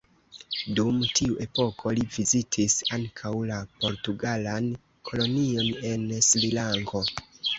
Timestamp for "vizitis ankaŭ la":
2.15-3.59